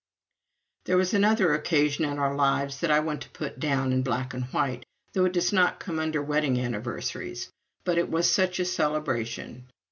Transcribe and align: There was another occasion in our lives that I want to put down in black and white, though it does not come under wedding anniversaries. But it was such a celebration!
There 0.85 0.97
was 0.97 1.13
another 1.13 1.53
occasion 1.53 2.05
in 2.05 2.17
our 2.17 2.33
lives 2.35 2.79
that 2.79 2.89
I 2.89 3.01
want 3.01 3.21
to 3.21 3.29
put 3.29 3.59
down 3.59 3.93
in 3.93 4.01
black 4.01 4.33
and 4.33 4.45
white, 4.45 4.83
though 5.13 5.25
it 5.25 5.33
does 5.33 5.53
not 5.53 5.79
come 5.79 5.99
under 5.99 6.23
wedding 6.23 6.59
anniversaries. 6.59 7.51
But 7.83 7.99
it 7.99 8.09
was 8.09 8.27
such 8.27 8.59
a 8.59 8.65
celebration! 8.65 9.67